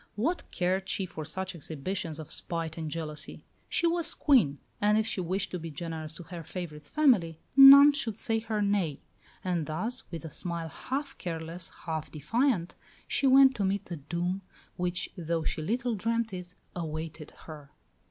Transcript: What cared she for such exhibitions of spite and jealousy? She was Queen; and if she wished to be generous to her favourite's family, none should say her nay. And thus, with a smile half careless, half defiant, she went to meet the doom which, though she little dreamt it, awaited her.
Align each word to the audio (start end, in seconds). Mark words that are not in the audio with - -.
What 0.15 0.49
cared 0.49 0.89
she 0.89 1.05
for 1.05 1.23
such 1.25 1.53
exhibitions 1.53 2.17
of 2.17 2.31
spite 2.31 2.75
and 2.75 2.89
jealousy? 2.89 3.45
She 3.69 3.85
was 3.85 4.15
Queen; 4.15 4.57
and 4.81 4.97
if 4.97 5.05
she 5.05 5.21
wished 5.21 5.51
to 5.51 5.59
be 5.59 5.69
generous 5.69 6.15
to 6.15 6.23
her 6.23 6.43
favourite's 6.43 6.89
family, 6.89 7.39
none 7.55 7.93
should 7.93 8.17
say 8.17 8.39
her 8.39 8.63
nay. 8.63 9.01
And 9.43 9.67
thus, 9.67 10.09
with 10.09 10.25
a 10.25 10.31
smile 10.31 10.69
half 10.69 11.15
careless, 11.19 11.69
half 11.85 12.09
defiant, 12.11 12.73
she 13.07 13.27
went 13.27 13.53
to 13.57 13.63
meet 13.63 13.85
the 13.85 13.97
doom 13.97 14.41
which, 14.75 15.11
though 15.15 15.43
she 15.43 15.61
little 15.61 15.93
dreamt 15.93 16.33
it, 16.33 16.55
awaited 16.75 17.29
her. 17.45 17.69